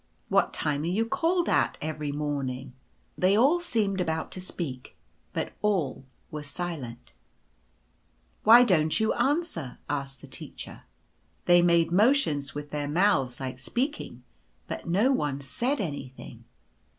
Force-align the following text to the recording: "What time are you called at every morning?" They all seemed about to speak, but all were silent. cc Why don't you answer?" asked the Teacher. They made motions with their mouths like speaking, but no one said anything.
"What 0.29 0.51
time 0.51 0.81
are 0.81 0.85
you 0.87 1.05
called 1.05 1.47
at 1.47 1.77
every 1.79 2.11
morning?" 2.11 2.73
They 3.19 3.35
all 3.35 3.59
seemed 3.59 4.01
about 4.01 4.31
to 4.31 4.41
speak, 4.41 4.97
but 5.31 5.53
all 5.61 6.05
were 6.31 6.41
silent. 6.41 7.11
cc 7.13 8.39
Why 8.43 8.63
don't 8.63 8.99
you 8.99 9.13
answer?" 9.13 9.77
asked 10.01 10.21
the 10.21 10.27
Teacher. 10.27 10.85
They 11.45 11.61
made 11.61 11.91
motions 11.91 12.55
with 12.55 12.71
their 12.71 12.87
mouths 12.87 13.39
like 13.39 13.59
speaking, 13.59 14.23
but 14.65 14.87
no 14.87 15.11
one 15.11 15.39
said 15.39 15.79
anything. 15.79 16.45